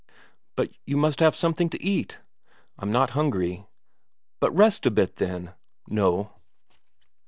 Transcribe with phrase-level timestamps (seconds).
[0.55, 2.17] "But you must have something to eat."
[2.79, 3.67] "I'm not hungry."
[4.39, 5.53] "But rest a bit, then?"
[5.87, 6.31] "No."